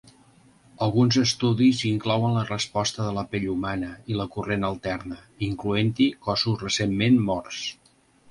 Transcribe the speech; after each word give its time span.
Alguns 0.83 1.17
estudis 1.23 1.81
inclouen 1.89 2.33
la 2.37 2.45
resposta 2.47 3.03
de 3.09 3.11
la 3.17 3.25
pell 3.35 3.45
humana 3.55 3.91
a 3.99 4.17
la 4.21 4.27
corrent 4.37 4.67
alterna, 4.71 5.19
incloent-hi 5.49 6.09
cossos 6.29 6.59
recentment 6.65 7.21
morts. 7.29 7.63